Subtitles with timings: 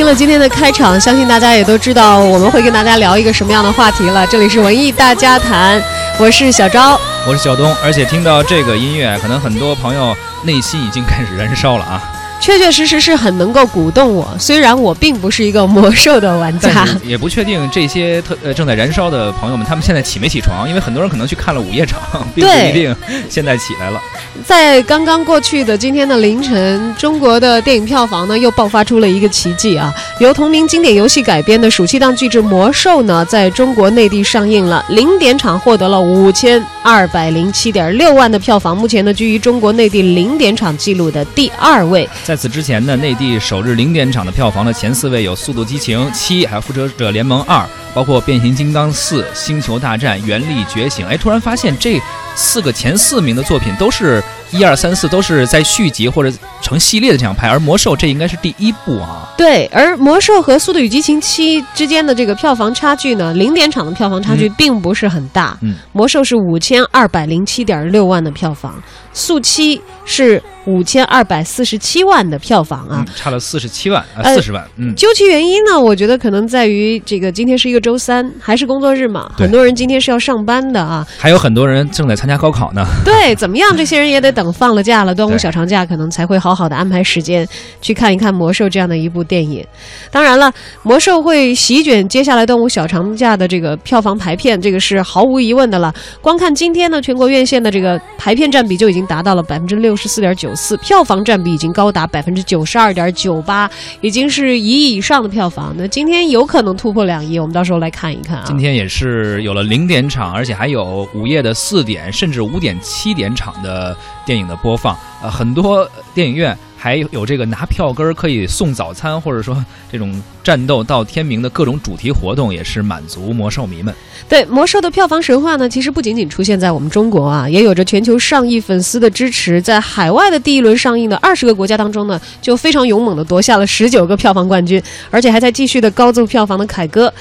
[0.00, 4.26] 听了今天的开场，相信大家也都知道我们会跟大家聊一个什么样的话题了。
[4.28, 5.78] 这里是文艺大家谈，
[6.18, 7.76] 我是小昭，我是小东。
[7.84, 12.00] 而且听到这个音乐，可能很多朋友内心已经开始燃烧了啊。
[12.40, 20.66] 确确实实是很能够鼓动我，虽然我并不是一个魔兽的玩家，也不确定这些特呃正在燃烧的朋友们，他们现在起没起床？
[20.68, 22.00] 因为很多人可能去看了午夜场，
[22.34, 22.96] 并不一定
[23.28, 24.00] 现在起来了。
[24.46, 29.92] 在刚刚过去的今天的凌晨，中国的电影票房呢又爆发出了一个奇迹啊！
[30.18, 42.08] 由同名经典游戏改编的暑期档巨制《魔兽》呢，在中国内地上映了，零点场获得了五千二百零七点六万的票房，目前呢居于中国内地零点场记录的第二位。
[42.30, 47.58] 在此之前呢，内地首日零点场的票房的前四位有《速度激情七》，还有《复仇者联盟二》，
[47.92, 51.04] 包括《变形金刚四》《星球大战》《原力觉醒》。
[51.08, 52.00] 哎，突然发现这
[52.36, 54.22] 四个前四名的作品都是
[54.52, 59.28] 一二三四都是在续集或者成系列的这样拍，而《魔兽》这应该是第一部啊。
[59.36, 65.58] 对，而《魔兽》和《速度与激情七》之间的这个票房差距呢，零点场的票房差距并不是很大。
[65.62, 68.80] 嗯，《魔兽》是五千二百零七点六万的票房，
[69.12, 70.42] 《速七》是。
[70.66, 74.62] 五千二百四十七万的票房啊，差了四十七万啊，四十万。
[74.76, 82.84] 嗯，究其原因呢，我觉得可能在于这个今天是一个周三，还是工作日嘛，很多人今天是要上班的啊，还有很多人正在参加高考呢。
[83.04, 83.74] 对，怎么样？
[83.74, 87.48] 这些人也得等放了假了，端午 小长假，可能才会好好的安排时间
[87.80, 89.66] 去看一看《魔兽》这样的一部电影。
[90.10, 95.92] 当然了，《魔兽》会席卷接下来端午小长假的这个票房排片，这个是毫无疑问的了。
[96.20, 101.40] 光看今天呢，全国院线的这个排片占比就已经达到了百分之六十四点九四，票房占。
[101.42, 103.70] 比已经高达百分之九十二点九八，
[104.02, 105.74] 已经是一亿以上的票房。
[105.74, 108.44] 那今天有可能突破两亿，我们到时候来看一看啊。
[108.46, 114.94] 今天也是有了零点场，而且还有午夜的四点甚至五点七点场的电影的播放。
[115.22, 116.54] 呃，很多电影院。
[116.82, 123.94] 还有这个拿票根可以送早餐，或者说这种战斗到天明的各种主题活动，也是满足魔兽迷们。
[124.26, 129.60] 对魔兽的票房神话呢，其实不仅仅出现在我们中国啊，也有着全球上亿粉丝的支持。
[129.60, 137.12] 在海外的第一轮上映的二十个国家当中呢，就非常勇猛的夺下了十九个票房冠军，而且还在继续的高奏票房的凯歌。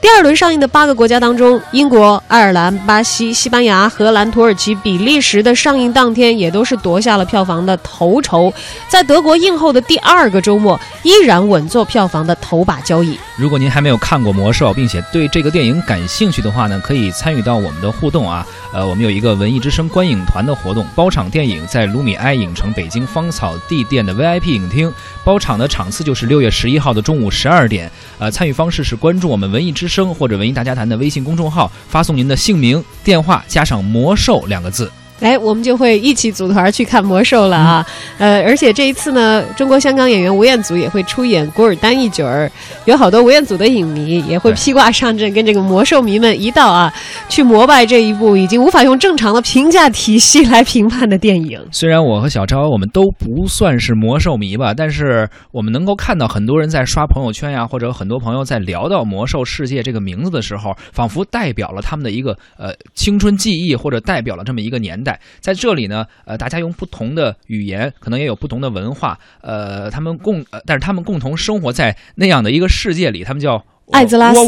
[0.00, 8.50] 第二轮上映的八个国家当中，英国、爱尔兰、巴西、西班牙、荷兰、土耳其、比利时的上映当天也都是夺下了票房的头筹。
[8.88, 13.18] 在德国映后的第二个周末，依然稳坐票房的头把交椅。
[13.36, 18.46] 如果您还没有看过《魔兽》，并且对这个电影感兴趣的话呢，可以参与到我们的互动啊。
[18.72, 24.90] 呃，我们有一个文艺之声观影团的活动，包场电影在卢米埃影城北京芳草地店的 VIP 影厅，
[25.30, 27.88] 包场的场次就是六月十一号的中午十二点。
[28.18, 34.90] 呃，参与方式是关注我们文艺之声或者文艺大家谈的微信公众号，发送您的姓名、电话加上“魔兽”两个字。
[35.20, 37.86] 哎，我们就会一起组团去看魔兽了啊！
[38.18, 42.50] 呃，而且这一次呢，中国香港演员吴彦祖也会出演古尔丹一角儿，
[42.86, 46.92] 有好多吴彦祖的影迷也会披挂上阵，跟这个魔兽迷们一道啊，
[47.28, 51.60] 去膜拜这一部已经无法用正常的评价体系来评判的电影。
[51.70, 65.09] 虽然我和小超我们都不算是魔兽迷吧，但是我们能够看到很多人在刷朋友圈呀，或者很多朋友在聊到魔兽世界这个名字的时候，仿佛代表了他们的一个呃青春记忆，或者代表了这么一个年代。
[65.40, 73.64] 在这里呢，呃，大家用不同的语言，可能也有不同的文化，呃，他们共，呃，但是他们共同生活在那样的一个世界里，他们叫。
[73.92, 74.40] 艾泽拉斯，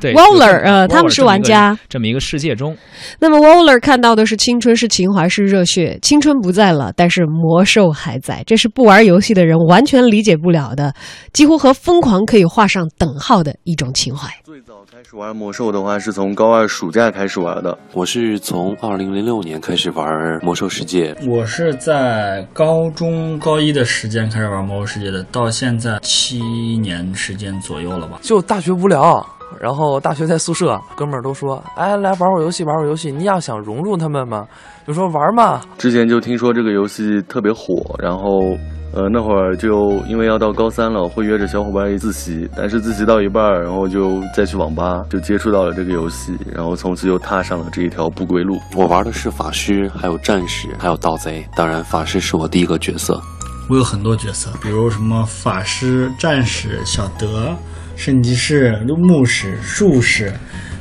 [0.00, 1.76] 对，Waller，呃，他们是玩家。
[1.88, 2.76] 这么一个世界中，
[3.18, 5.98] 那么 Waller 看到的是青春，是情怀，是热血。
[6.00, 8.44] 青春不在了，但是魔兽还在。
[8.46, 10.94] 这是不玩游戏的人完全理解不了的，
[11.32, 14.28] 几乎和疯狂可以画上等号的一种情怀。
[14.44, 17.76] 最早开始玩魔兽的话，是从高二暑假开始玩的。
[17.92, 20.06] 我是从二零零六年开始玩
[20.42, 21.14] 魔兽世界。
[21.26, 26.38] 我是在高中高一的时间开始玩魔兽世界的，到现在七
[26.78, 28.20] 年时间左右了吧？
[28.22, 28.59] 就大。
[28.60, 29.26] 大学无聊，
[29.58, 34.46] 然后大学在宿舍，哥们儿都说：“哎，来玩会儿游戏，玩会儿游戏。”你要想融入他们嘛，
[34.86, 35.62] 就说玩嘛。
[35.78, 38.38] 之前就听说这个游戏特别火，然后
[38.92, 48.58] 呃那会儿就因为要到高三了，会约着小伙伴一自习，但是自习到一半，然后就再去网吧，就接触到了这个游戏，然后从此又踏上了这一条不归路。
[48.76, 51.42] 我玩的是法师，还有战士，还有盗贼。
[51.56, 53.18] 当然，法师是我第一个角色。
[53.70, 57.56] 我有很多角色，比如什么法师、战士、小德。
[58.00, 60.32] 圣骑士、牧师、术士，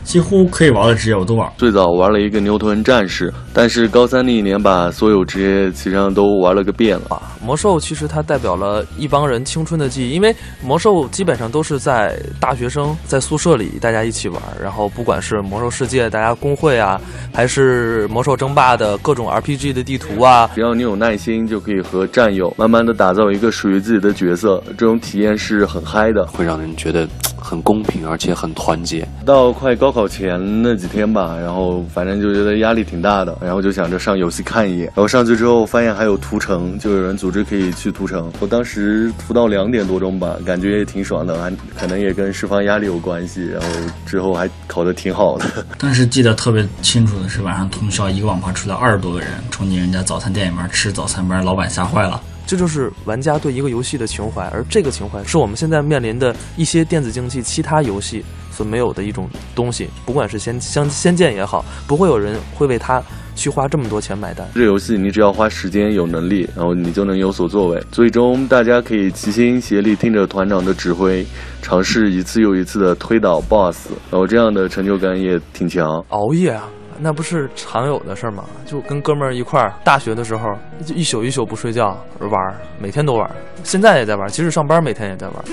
[0.04, 1.52] 几乎可以玩的职业我都玩。
[1.58, 7.22] 最早玩了一个牛臀战士，但是高三那一年把所有职业基本上都玩了个遍了。
[7.44, 17.00] 魔兽其实它代表了一帮人青春的记忆，因为魔兽基本上都是在大学生在宿舍里大家一起玩，然后不管是魔兽世界大家公会啊，
[17.34, 27.08] 还是魔兽争霸的各种 RPG 的地图啊，只要你有耐心，就可以和战友慢慢的打造一个属于自己的角色，这种体验是很嗨的，会让人觉得
[27.40, 29.08] 很公平，而且很团结。
[29.26, 38.32] 到快高考前那几天吧，然后反正就觉得压力挺大的，然后就想着上游戏看一眼，然后上去之后发现还有屠城，就有人组织可以去屠城。
[38.40, 43.46] 我当时屠到两点多钟吧，感觉也挺爽的，还可能也跟释放压力有关系。
[43.46, 43.68] 然后
[44.06, 45.46] 之后还考得挺好的。
[45.80, 52.20] 当时记得特别清楚的是，晚上通宵一个网吧出来二十多个人冲进人家早餐店里面吃早餐，把人老板吓坏了。
[52.50, 59.88] 这就是玩家对一个游戏的情怀，而这个情怀是我们现在面临的一些电子竞技其他游戏所没有的一种东西。
[60.04, 63.04] 不管是仙仙仙剑也好，不会有人会为它
[63.36, 64.48] 去花这么多钱买单。
[64.56, 67.80] 这游戏你只要花时间、有能力，然后你就能有所作为。
[67.92, 71.24] 最终大家可以齐心协力，听着团长的指挥，
[71.62, 76.04] 尝试一次又一次的推倒 BOSS，然后这样的成就感也挺强。
[76.10, 76.68] 熬夜啊，
[77.02, 78.44] 那不是常有的事儿吗？
[78.66, 80.54] 就跟哥们儿一块儿，大学的时候
[80.86, 83.32] 就一宿一宿不睡觉玩儿，每天都玩儿，
[83.64, 85.44] 现在也在玩儿，即使上班每天也在玩儿。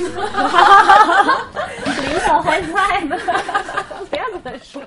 [2.03, 3.17] 领导还在呢，
[4.11, 4.83] 不要这么说。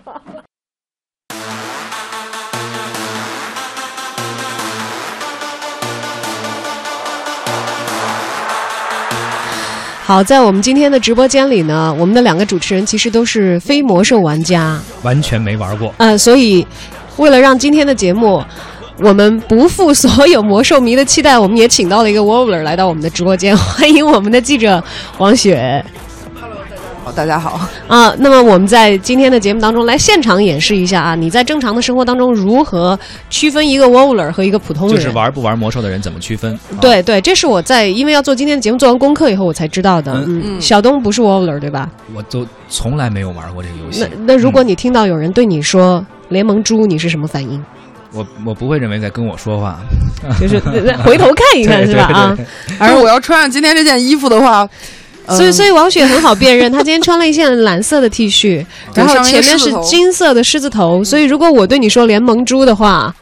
[10.09, 15.93] 好，在我们今天的直播间里呢，我们的两个主持人其实都是非魔兽玩家，完全没玩过。
[15.99, 16.65] 嗯、所以
[17.17, 18.43] 为了让今天的节目
[18.97, 24.83] 我们不负所有魔兽迷的期待，我们也请到了一个 Wobbler 来到我们的直播间，欢迎我们的记者
[25.19, 25.85] 王雪。
[27.09, 27.59] 好，大家好。
[27.87, 32.97] 啊，那么我们在今天的节目当中来现场演示一下啊，你在正常的生活当中如何
[33.31, 34.95] 区分一个 Wobbler 和一个普通人？
[34.95, 36.53] 就是玩不玩魔兽的人怎么区分？
[36.53, 40.13] 啊对对，这是我在因为要做今天的节目做完功课以后我才知道的。
[40.27, 41.89] 嗯，嗯小东不是 Wobbler 对吧？
[42.13, 44.35] 我都从来没有玩过这个游戏那。
[44.35, 47.63] 那如果你听到有人对你说联盟猪，你是什么反应？
[48.13, 49.79] 我我不会认为在跟我说话。
[50.39, 50.59] 就是
[51.03, 52.03] 回头看一看是吧？
[52.13, 52.37] 啊，
[52.77, 54.67] 而我要穿上今天这件衣服的话，
[55.35, 63.13] 所以所以以王雪很好辨认，她今天穿了一件蓝色的 T 恤，然后前面是金色的狮子头，所以如果我对你说联盟猪的话，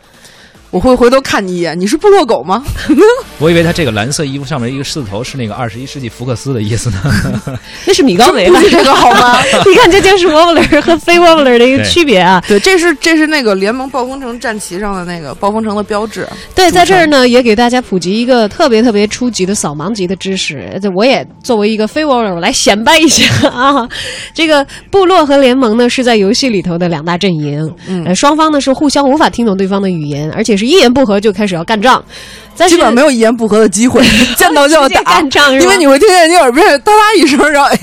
[0.70, 1.80] 我会回头看你一眼。
[1.80, 2.64] 你是部落狗吗？
[3.40, 6.98] 我以为他这个蓝色衣服上面一个狮子头是那个二十一世纪福克斯的意思呢。
[7.86, 8.66] 那是米高梅吧不？
[8.66, 9.40] 是这个好吗？
[9.66, 12.44] 你看，这就是 Wobbler 和非 Wobbler 的一个区别啊。
[12.48, 16.28] 对，这是这是那个联盟暴风城战旗上的那个暴风城的标志。
[16.54, 20.78] 对，在这儿呢，也给大家普及一个特别特别初级的扫盲级的知识。
[20.82, 23.88] 这我也作为一个非 Wobbler，我来显摆一下啊。
[24.34, 27.74] 这个部落和联盟呢，是在游戏里头的两大阵营。
[27.88, 32.04] 嗯呃，双方呢是互相无法听懂对方的语言，而且是一言不合就开始要干仗。
[32.60, 34.04] 但是基本上没有一言不合的机会，
[34.36, 37.80] 见到就要打，干仗因为你会听见你耳边哒哒一声，然后哎，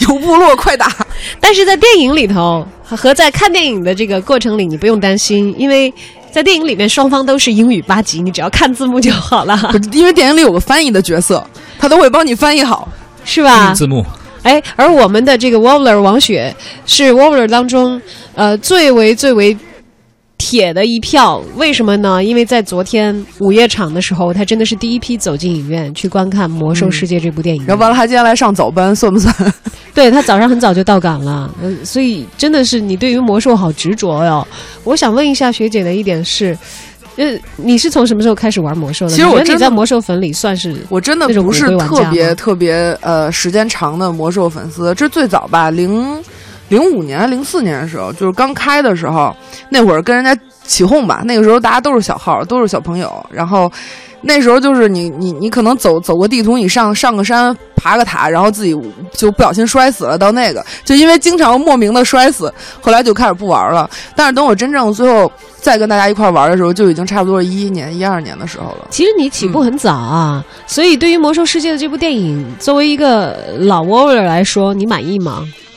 [0.00, 0.86] 有部落，快打！
[1.40, 5.92] 但是在电影里头和和在看电影的这个过程里，你不用担心，因为
[6.30, 11.42] 在电影里面双方都是英语八级，你只要看字幕就好了，不是因为电影里有个翻译的角色，
[11.78, 12.86] 他都会帮你翻译好。
[13.24, 13.72] 是吧？
[13.74, 14.04] 字幕
[14.42, 16.54] 哎，而我们的这个 Wobbler 王雪
[16.86, 18.00] 是 Wobbler 当中
[18.34, 19.54] 呃最为最为
[20.38, 21.42] 铁的一票。
[21.56, 22.24] 为什么呢？
[22.24, 27.62] 因为在昨天午夜场的时候，他真的是第一批走进影院去观看《魔兽世界》这部电影。
[27.66, 29.34] 然后完了，还接下来上早班，算不算？
[29.92, 34.46] 对他早上很早就到岗了，嗯、所以真的是你对于魔兽好执着哟。
[34.84, 36.56] 我想问一下学姐的一点是。
[37.16, 39.10] 呃，你是从什么时候开始玩魔兽的？
[39.10, 46.22] 其实我你觉得你在魔兽粉里算是我真的不是特别特别呃时间长的魔兽粉丝，这最早吧，零
[46.68, 49.34] 零五年、零四年的时候，就是刚开的时候，
[49.70, 53.70] 那会儿跟人家起哄吧，那个时候大家都是小号，都是小朋友，然后
[54.22, 58.76] 那时候就是你你你可能走走个地图，你上上个山，爬个塔，然后自己
[59.12, 63.88] 就不小心摔死了，到那个就因为经常莫名的摔死，后来就开始不玩了。
[64.14, 68.88] 但是等我真正最后再跟大家一块儿玩的时候，就已经差不多是一一年、一二年的时候了。
[68.90, 75.44] 其实你起步很早啊，所以对于《魔兽世界》的这部电影，作为一个老 Warrior 来说，你满意吗？
[75.46, 75.67] 你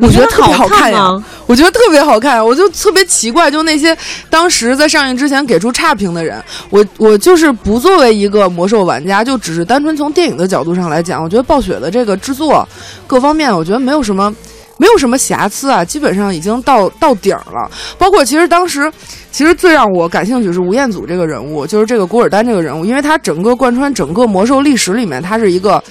[0.00, 1.24] 我觉得特别好好看呀吗？
[1.46, 3.96] 我觉得特别好看，我就特别奇怪，就那些
[4.28, 12.66] 当时在上映之前给出差评的人，我我就是不作为一个魔兽玩家，就只是单纯从电影的角度上来讲，我觉得暴雪的这个制作
[13.06, 14.34] 各方面，我觉得没有什么。
[14.78, 17.70] 没有什么瑕疵啊，基本上已经到到顶儿了。
[17.98, 18.90] 包括其实当时，
[19.30, 25.84] 其实最让我感兴趣是吴彦祖这个人物，就是这个古尔丹这个人物，因为他整个贯穿整个魔兽历史里面，他是一个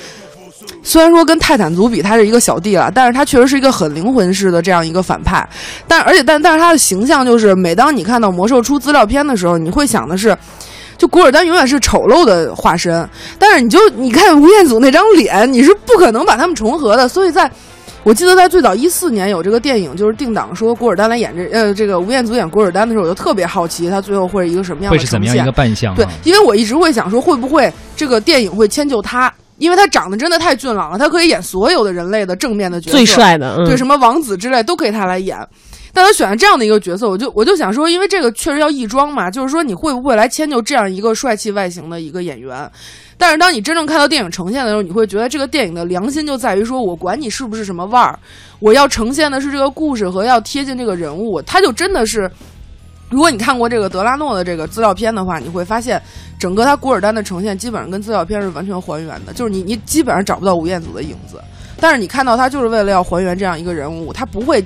[0.90, 5.48] 虽然说跟泰坦族比他是一个小弟了，但是他确实是一个很灵魂式的这样一个反派。
[5.88, 10.36] 但而且但但是他的形象就是，每当你看到魔兽出资料片的时候，你会想的是。
[10.98, 17.08] 就古尔丹永远是丑陋的化身，但是你就你看吴彦祖那张脸，你是不可能把他们重合的。
[17.08, 17.50] 所以在，
[18.04, 25.96] 我记得在最早一四年有这个电影，就是定档说古尔丹来演这呃这个吴彦祖演古尔丹的时候，我就特别好奇他最后会是一个什么样的会是怎么样一个扮相、啊？
[25.96, 35.38] 对，因为我一直会想说，会不会这个电影会迁就他，因为他长得真的太俊朗了，他可以演所有的人类的正面的角色，最帅的，嗯、对，什么王子之类都可以他来演。
[35.92, 42.70] 但他选了这样的一个角色，我就我就想说，因为这个确实要易装嘛，就是说你会不会来迁就这样一个帅气外形的一个演员？
[43.18, 48.18] 但是当你真正看到电影呈现的时候，你会觉得这个电影的良心就在于说，我管你是不是什么腕儿，
[48.60, 52.30] 我要呈现的是这个故事和要贴近这个人物，他就真的是。
[53.10, 56.02] 如果你看过这个德拉诺的这个资料片的话，你会发现，
[56.38, 61.42] 整个他古尔丹的呈现基本上跟资料片是完全还原的，就是你你基本上找不到吴彦祖的影子，
[61.80, 64.64] 但是你看到他就是为了要还原这样一个人物，他不会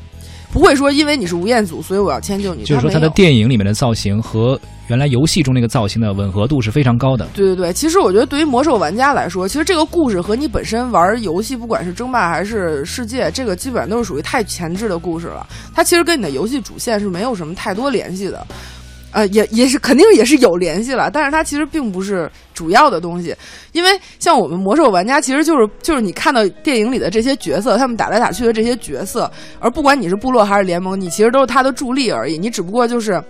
[0.54, 2.64] 不会说因为你是吴彦祖，所以我要迁就你。
[2.64, 7.28] 就是说他的电影里面的造型和原来游戏中那个造型的吻合度是非常高的。
[7.34, 15.48] 对对对，其实我觉得对于魔兽玩家来说，其实这个故事和你本身玩游戏，不管是争霸还是世界，这个基本上都是属于太前置的故事了。
[15.74, 18.46] 它其实跟你的游戏主线是没有什么太多联系的。
[19.14, 23.36] 呃，也也是肯定也是有联系了，但是它其实并不是主要的东西，
[23.72, 23.90] 因为
[24.20, 33.24] 像我们魔兽玩家，其实就是就是你看到电影里的这些角色，他们打来打去的这些角色，而不管你是部落还是联盟，你其实都是他的助力而已，你只不过就是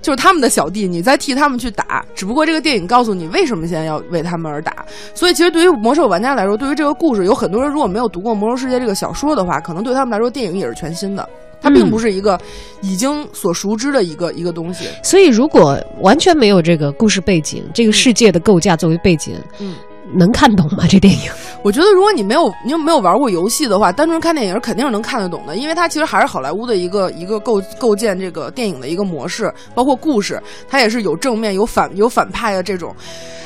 [0.00, 11.28] 就是他们的小弟，你在替他们去打，只不过这个电影告诉你为什么现在要为他们而打，所以其实对于魔兽玩家来说，对于这个故事，有很多人如果没有读过《魔兽世界》这个小说的话，可能对他们来说电影也是全新的。
[11.60, 12.38] 它并不是一个
[12.82, 19.74] 已经所熟知的一个一个东西，所以如果完全没有这个故事背景，这个世界的构架作为背景，嗯，
[20.14, 20.84] 能看懂吗？
[20.88, 21.30] 这电影？
[21.62, 32.94] 我觉得如果你没有你又没有玩过游戏的话，单纯看电影肯定是能看得懂的，因为它其实还是好莱坞的一个一个构构建这个电影的一个模式，包括故事，它也是有正面有反有反派的这种，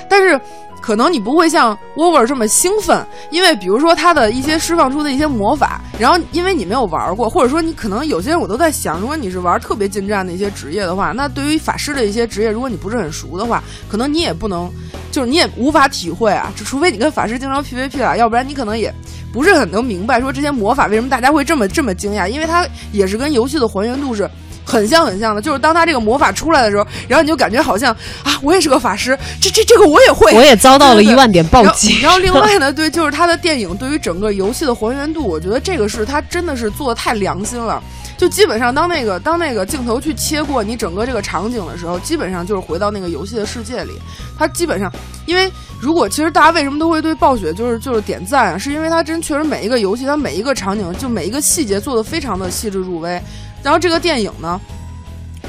[0.09, 0.41] 但是。
[0.81, 14.69] 可能你不会像沃沃这么兴奋，因为比如说他的一些释放出的一些魔法，然后因为你没有玩过，或者说你可能有些人我都在想，如果你是玩特别近战的一些职业的话，那对于法师的一些职业，如果你不是很熟的话，可能你也不能，
[15.13, 18.93] 就是你也无法体会啊，除非你跟法师经常 PVP 了，要不然你可能也
[19.33, 24.29] 不是很能明白说这些魔法为什么大家会这么这么惊讶，因为它也是跟游戏的还原度是。
[24.65, 27.93] 很像很像的，就是当他这个魔法出来的时候，然后你就感觉好像
[28.23, 32.01] 啊，我也是个法师，这这这个我也会，我也遭到了一万点暴击。
[32.01, 37.83] 然后另外呢， 对，就是他的电影对于整个游戏的还原度，我觉得这个是他真的是做的太良心了。
[38.19, 43.93] 就基本上当那个当那个镜头去切过你整个这个场景的时候，基本上就是回到那个游戏的世界里。
[44.39, 44.93] 他基本上，
[45.27, 45.51] 因为
[45.81, 53.21] 如果其实大家为什么都会对暴雪就是就是点赞啊，是因为他真确实每一个游戏，它每一个场景就每一个细节做的非常的细致入微。
[53.63, 54.61] 然后这个电影呢，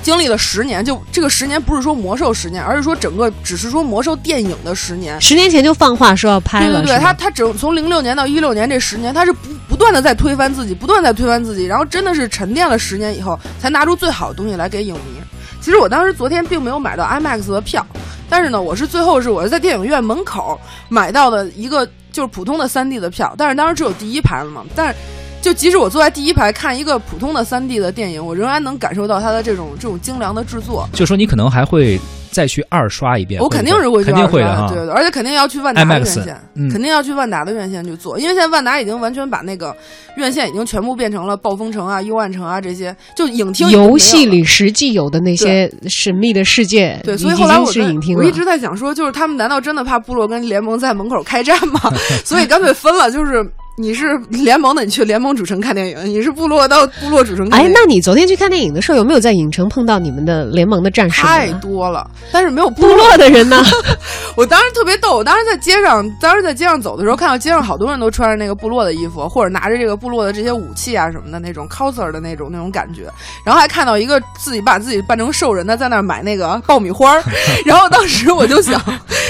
[0.01, 5.20] 经历了十年，就这个十年不是说魔兽十年，而是说整个只是说魔兽电影的十年。
[5.22, 15.22] 十年前就放话说要拍了，对对对，他他整从零六年到一六年这十年，他是不不断的在推翻自己，不断在推翻自己，然后真的是沉淀了十年以后，才拿出最好的东西来给影迷。
[15.62, 17.86] 其实我当时昨天并没有买到 IMAX 的票，
[18.29, 24.96] 但是呢，我是最后是我是在电影院门口买到的一个就是普通的三 D 的票，但是当时只有第一排了嘛，但是。
[25.44, 30.88] 就即使我坐在第一排看一个普通的三 D 的电影，我仍然能感受到它的这种这种精良的制作。
[30.94, 32.00] 就说你可能还会
[32.34, 36.38] 再去二刷一遍，我肯定是会肯定会的哈，对对，而且肯定要去万达的院线，
[36.70, 39.74] 肯定要去万达的院线去做，因为现在万达已经完全把那个
[40.18, 51.80] 院线已经全部变成了暴风城啊、幽暗城啊这些，就影厅游戏里实际有的那些神秘的世界，对，所以后来我是影厅我一直在想说，就是他们难道真的怕部落跟联盟在门口开战吗？
[52.25, 53.48] 所以干脆分了，就是。
[53.75, 57.60] 你是联盟的，你去联盟主城看电影；你是部落到部落主城看。
[57.60, 61.24] 哎，那你昨天去看电影的时候，有没有在影城碰到你们的联盟的战士？
[61.24, 63.62] 太多了，但是没有部落的人呢。
[64.38, 73.03] 我当时特别逗，我当时在街上，当时在街上走的时候，看到街上好多人都穿着那个部落的衣服，或者拿着这个部落的这些武器啊什么的那种 coser 的那种那种感觉。
[73.46, 77.15] 然后还看到一个自己把自己扮成兽人的，在那儿买那个爆米花。
[77.65, 78.82] 然后当时我就想，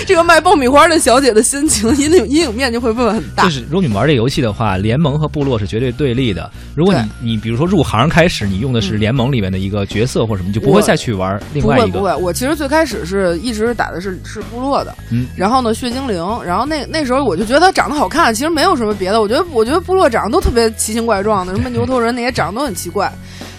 [0.06, 3.44] 这个卖爆米花的小姐的心情阴影阴影面就会不会很大？
[3.44, 4.44] 就是如果你玩这游戏。
[4.44, 6.52] 的话，联盟和部落是绝对对立的。
[6.76, 11.88] 如果你你比如说入行开始，你用的是联盟里面的一个角色或者什么，就不会再去玩另外一个。
[11.88, 12.24] 不会，不会。
[12.26, 15.28] 我其实最开始是一直打的是是部落的，嗯。
[15.36, 19.22] 然后呢，血精灵，然后那那时候我就觉得他长得好看，其实没有什么别的。
[19.22, 23.12] 我觉得我觉得部落长得都特别奇形怪状的，什么牛头人那些长得都很奇怪。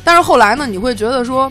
[0.02, 1.50] 但是后来呢，你会觉得说。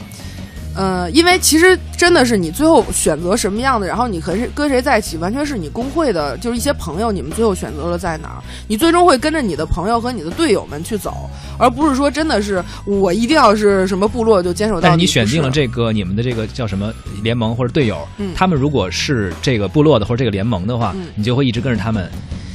[0.75, 14.87] 呃，因为其实真的是你最后选择什么样的，然后你和谁跟谁在一起，完全是你工会的，就是一些朋友，你们最后选择了在哪儿，你最终会跟着你的朋友和你的队友们去走，而不是说真的是我一定要是什么部落就坚守到底。
[14.87, 18.33] 但是你选定了这个你们的这个叫什么联盟或者队友，嗯。
[18.35, 21.05] 他们如果是这个部落的或者这个联盟的话，嗯。
[21.15, 22.09] 你就会一直跟着他们，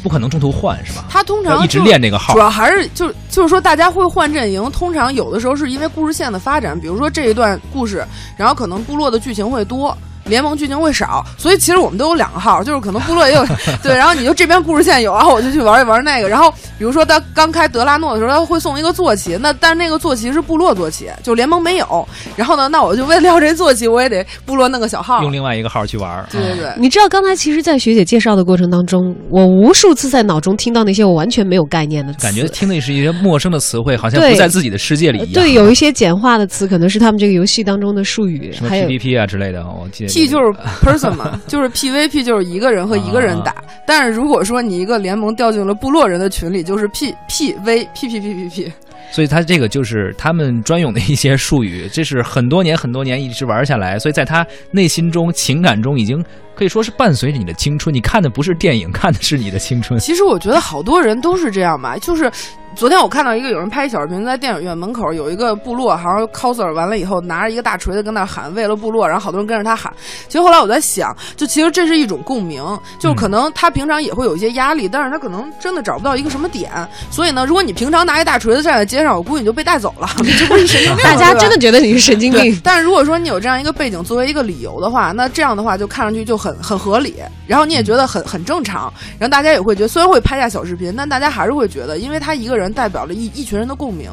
[0.08, 1.04] 不可能中途换是吧？
[1.10, 2.38] 他通常一直练这个号主。
[2.38, 8.02] 要还是就就是说，大家会换阵营，通常有的时候是因为故事线的发展，比如说这一段故事，
[8.34, 9.94] 然后可能部落的剧情会多。
[10.28, 13.44] 联盟剧情会少，所以其实我们都有两个号，就是可能部落也有
[13.82, 16.28] 对，然后你就这边故事线有，然后我就去玩一玩那个。
[16.28, 22.06] 然后比如说他刚开德拉诺的时候，他会送一个坐骑，那但是那个坐骑是部落坐骑，就联盟没有。
[22.36, 25.22] 然后呢，那我就为了要这坐骑，我也得部落弄个小号。
[25.22, 35.32] 用另外一个号去玩对对对，你知道刚才其实，在学姐介绍的过程当中，我无数次在脑中听到那些我完全没有概念的词，感觉听的是一些陌生的词汇，好像不在自己的世界里一样。
[35.32, 40.46] 对，有一些简化的词，可能是他们这个游戏当中的术语，什么 PVP 啊之类的，我记得 P 就是
[40.82, 43.54] person 嘛，就是 PVP 就是一个人和一个人打。
[43.86, 48.72] 但是如果说你一个联盟掉进了部落人的群里，就是 P P V P P P P P。
[49.10, 56.22] 所以他这个就是他们专用的一些术语，这是很多年很多年一直玩下来，所以在他内心中、情感中已经
[56.54, 57.94] 可以说是伴随着你的青春。
[57.94, 59.98] 你看的不是电影，看的是你的青春。
[59.98, 62.30] 其实我觉得好多人都是这样吧，就是。
[62.76, 69.92] 昨天我看到一个有人拍小视频，在电影院门口有一个部落，好像 coser 完了以后拿着一个大锤子跟那喊，为了部落，然后好多人跟着他喊。
[70.28, 72.62] 其实后来我在想，就其实这是一种共鸣，
[73.00, 76.70] 就是可能他平常也会有一些压力，但是他可能真的找不到一个什么点。
[77.10, 81.02] 所以呢，如果你平常拿一大锤子站在街上，我估计你就被带走了， 你这不是神经病？
[81.02, 82.60] 大家真的觉得你是神经病，。
[82.62, 94.10] 但是如果说你有这样一个背景作为一个理由的话，那这样的话就看上去就很很合理，然后你也觉得很很正常，然后大家也会觉得，虽然会拍下小视频，但大家还是会觉得，因为他一个人代表了一一群人的共鸣。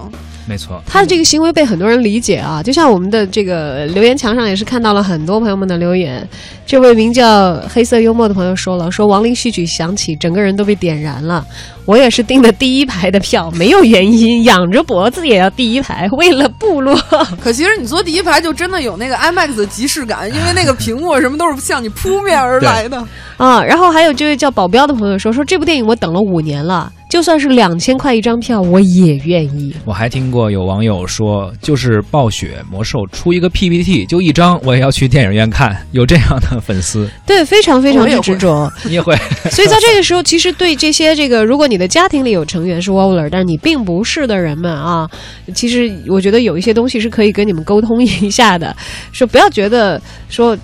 [0.48, 6.28] 没错，他的这个行为被很多人理解啊，就像我们的这个留言墙上也是看到了很多朋友们的留言。
[6.68, 11.46] 这位名叫黑色幽默的朋友说了，说亡灵序曲响起，整个人都被点燃了。
[11.86, 16.96] 我也是订的第一排的票，没有原因，仰着脖子也要第一排，为了部落。
[17.40, 23.04] 可其实你坐第一排就真的有那个 IMAX 的即视感，因为那个屏幕什么都是向你扑面而来的。
[23.38, 29.75] 啊，然后还有这位叫保镖的朋友说，说这部电影我等了五年了，就算是两千块一张票，我也愿意。
[29.86, 38.72] 我还听过有网友说，就是暴雪魔兽出一个 PPT 就一张，我也要去电影院看，有这样的粉丝，对，非常非常我也会之执着。
[38.84, 39.15] 你也会
[39.50, 45.10] 所以在这个时候，其实对这些这个，如果你的家庭里有成员是 Waller，但你并不是的人们啊，
[45.54, 48.75] 其实我觉得有一些东西是可以跟你们沟通一下的，
[49.12, 50.57] 说不要觉得说。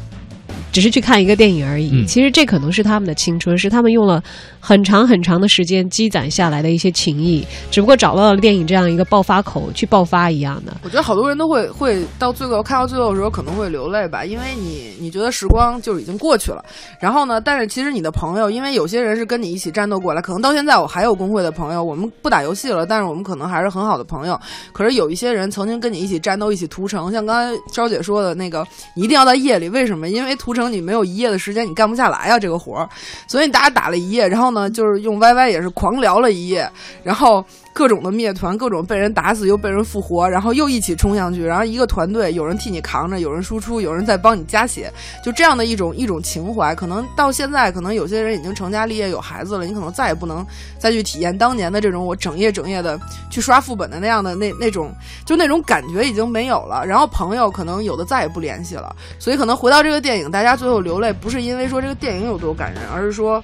[0.71, 4.21] 只是去看一个电影而已，嗯其实这可能是他们的青春，是他们用了
[4.59, 10.75] 很长很长的时间积攒下来的一些情谊，只不过找到了电影这样一个爆发口去爆发一样的。
[10.83, 16.63] 我觉得好多人都会会到最后看到最后的时候可能会流泪吧，因为你你觉得时光就已经过去了，
[16.99, 24.39] 然后呢，但是其实你的朋友，因为有些人是跟你一起战斗过来，可能到现在我还有工会的朋友，我们不打游戏了，但是我们可能还是很好的朋友。
[24.71, 30.09] 可是有一些人曾经跟你一起战斗、一起屠城，像刚才昭姐说的那个，你一定要在夜里，为什么？
[30.09, 32.89] 因为屠城你没有一夜的时间，你干不下来啊、这个活儿，
[33.27, 36.69] 所以大家打了一夜，然后呢，就是用 YY 也是狂聊了一夜，
[37.03, 44.91] 然后各种的灭团，各种被人打死又被人复活，然后又一起冲上去，然后一个团队有人替你扛着，有人输出，有人在帮你加血，
[45.23, 50.45] 就这样的一种一种情怀，可能到现在，可能有些人已经成家立业有孩子了，你可能再也不能
[50.77, 54.93] 再去体验当年的这种我整夜整夜的去刷副本的那样的那那种
[55.25, 56.85] 就那种感觉已经没有了。
[56.85, 63.41] 然后朋友可能有的再也不联系了，所以可能回到这个电影，大家最后流泪不是因为说这个电影有多感人，而是说。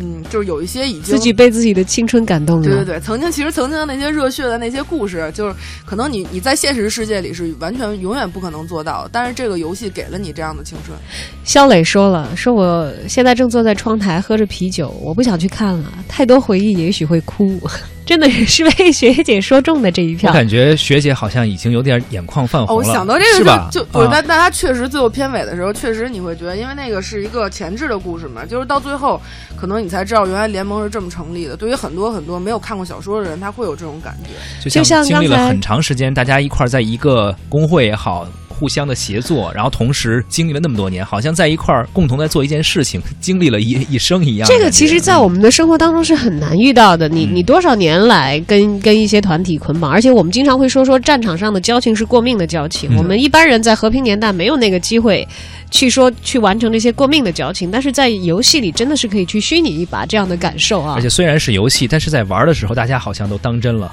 [0.00, 2.64] 嗯，就是有一些已经自己被自己的青春感动了。
[2.64, 10.98] 对对对，曾经其实曾经的那些热血的那些故事，就是可能你你在现实世界里是完全永远不可能做到，但是这个游戏给了你这样的青春。
[11.44, 17.60] 肖磊说了，说我现在正坐在窗台喝着啤酒，我不想去看了，太多回忆也许会哭。
[18.06, 20.30] 真的是被学姐说中的这一票。
[20.30, 23.66] 我感觉学姐好像已经有点眼眶泛哦，红了，我想到这是吧？
[23.66, 29.20] 个就就不是，啊但但他确实最后片尾的时候，确实你会觉得，因为那个是一个前置的故事嘛，就是到最后，
[29.56, 31.56] 可能你才知道原来联盟是这么成立的。
[31.56, 34.30] 对于很多很多没有看过小说的人，他会有这种感觉。
[34.62, 44.46] 就就像经历了很长时间，大家一块儿在一个工会也好，互相的协作，然后同时经历了那么多年，好像在一块儿共同在做一件事情，经历了一一生一样。
[44.46, 47.08] 这个其实，在我们的生活当中是很难遇到的。
[47.08, 52.90] 你你多少年来跟跟一些团体捆绑，而且我们经常会说说战场上的交情是过命的交情。
[52.92, 55.26] 嗯我们一般人在和平年代没有那个机会
[55.70, 61.00] 去说去完成这些过命的交情，但是在游戏里真的是可以去虚拟一把这样的感受啊而。
[61.00, 63.90] 且虽然是游戏，但是在玩的时候，大家好像都当真了。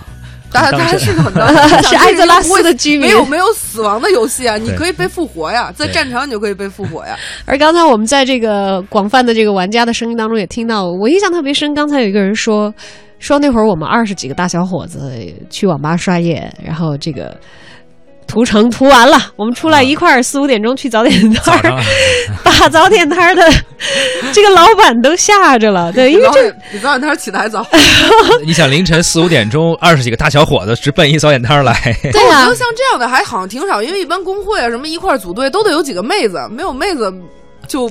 [0.51, 1.47] 大当时大 家是很高
[1.81, 7.17] 是艾泽拉斯的居民没有没有死亡的游戏啊，你可以被复活呀，在战场你就可以被复活呀。
[7.45, 11.73] 而刚才我们在这个广泛的这个玩家的声音当中也听到，我印象特别深。
[11.73, 12.73] 刚才有一个人说，
[13.19, 15.11] 说那会儿我们二十几个大小伙子
[15.49, 17.35] 去网吧刷夜，然后这个
[18.27, 21.81] 屠城屠完了，我们出来一块儿四五点钟去早点摊儿，
[22.43, 23.49] 把 早点摊儿的
[24.33, 25.91] 这个老板都吓着了。
[25.93, 27.65] 对，因为这比早点摊起的还早。
[28.45, 31.73] 你想凌晨四五点钟，二十几个大小伙子直奔一早点摊儿来，
[32.11, 37.11] 对啊我觉得，像这样的还好像挺少，因为一般工会啊什么一块儿组队都得有几个妹子，没有妹子
[37.67, 37.89] 就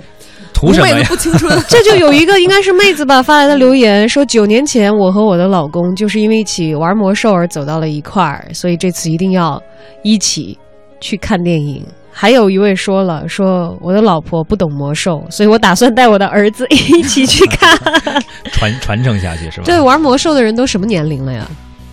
[0.57, 1.07] 图什么呀？
[1.07, 1.57] 不青春。
[1.69, 9.63] 这就有一个应该是妹子吧发来的留言说，九年前我和我的老公就是因为一起玩魔兽而走到了一块儿，所以这次一定要
[10.03, 10.59] 一起
[10.99, 11.85] 去看电影。
[12.11, 17.79] 还有一位说了，说我的老婆不懂魔兽，所以我打算带我的儿子一起去看。
[18.53, 19.65] 传传承下去是吧？
[19.67, 21.47] 对，玩魔兽的人都什么年龄了呀？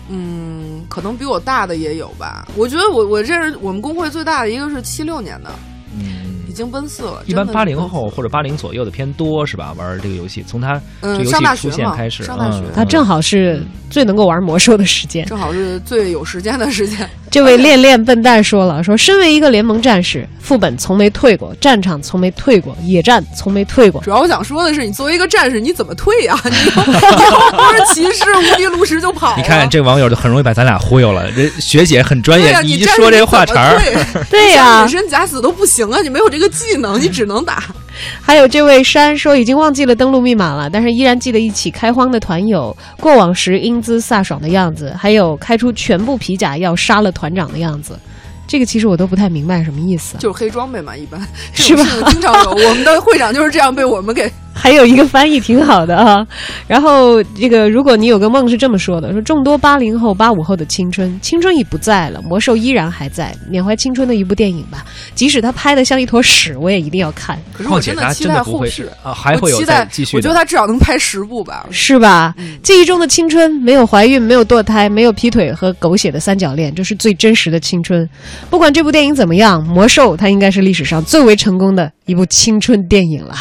[0.08, 2.48] 嗯，可能比我大的也有吧。
[2.56, 5.50] 我觉得我我认识我们工会最大的一个是七六年的，
[5.94, 6.23] 嗯已，
[6.54, 7.22] 经奔四了。
[7.26, 9.74] 一般八零后或者八零左右的偏多是吧？
[9.76, 15.26] 玩这个游戏，从他这嗯游戏出现开始，上大学嗯他正好是最能够玩魔兽的时间。
[15.26, 17.10] 正好是最有时间的时间。
[17.34, 24.00] 这位恋恋笨蛋说了：“说身为一个联盟战士，副本从没退过，战场从没退过，野战从没退过。
[24.02, 29.36] 主要我想说的是，你作为一个战士，你怎么退呀、 你不是骑士无敌炉石就跑了？
[29.36, 31.28] 你看这个网友就很容易把咱俩忽悠了。
[31.32, 33.82] 这学姐很专业，对呀、一说这话茬儿，
[34.30, 35.98] 对呀隐身假死都不行啊！
[36.04, 37.64] 你没有这个技能，你只能打。
[38.20, 47.98] 还有这位山说已经忘记了登录密码了，但是依然记得一起开荒的团友过往时英姿飒爽的样子，还有开出全部皮甲要杀了团长的样子。
[48.46, 50.18] 这个其实我都不太明白什么意思。
[50.18, 51.20] 就是黑装备嘛，一般
[51.54, 56.26] 是吧经常有，我们的会长就是这样被我们给还有一个翻译挺好的啊。
[56.66, 64.84] 然后这个，如果你有个梦是这么说的：说众多八零后、八五后的青春，青春已不在了，魔兽依然还在，缅怀青春的一部电影吧。
[65.14, 70.18] 即使它拍的像一坨屎，我也一定要看，可是我真的期待不会后续啊，还会有期待再继续的。
[70.18, 71.66] 我觉得他至少能拍十部吧。
[71.70, 72.34] 是吧？
[72.38, 78.08] 嗯记忆中的青春，没有怀孕，没有堕胎，没有劈腿和狗血的三角恋，这是最真实的青春。
[78.48, 83.34] 不管这部电影怎么样，《魔兽》它应该是历史上最为成功的一部青春电影了。